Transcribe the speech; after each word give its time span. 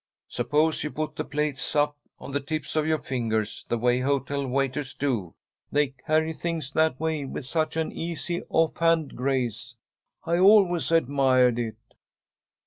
Suppose 0.29 0.83
you 0.83 0.89
put 0.89 1.15
the 1.15 1.23
plates 1.23 1.75
up 1.75 1.95
on 2.17 2.31
the 2.31 2.39
tips 2.39 2.75
of 2.75 2.87
your 2.87 2.97
fingers, 2.97 3.67
the 3.69 3.77
way 3.77 3.99
hotel 3.99 4.47
waiters 4.47 4.95
do. 4.95 5.35
They 5.71 5.89
carry 5.89 6.33
things 6.33 6.71
that 6.71 6.99
way 6.99 7.23
with 7.25 7.45
such 7.45 7.77
an 7.77 7.91
easy 7.91 8.41
offhand 8.49 9.15
grace. 9.15 9.75
I 10.25 10.39
always 10.39 10.91
admired 10.91 11.59
it." 11.59 11.77